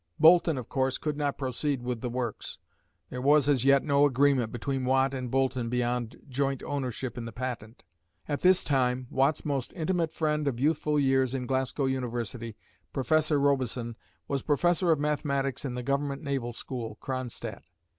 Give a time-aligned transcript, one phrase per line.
[0.19, 2.57] Boulton, of course, could not proceed with the works.
[3.11, 7.31] There was as yet no agreement between Watt and Boulton beyond joint ownership in the
[7.31, 7.83] patent.
[8.27, 12.57] At this time, Watt's most intimate friend of youthful years in Glasgow University,
[12.91, 13.95] Professor Robison,
[14.27, 17.61] was Professor of mathematics in the Government Naval School, Kronstadt.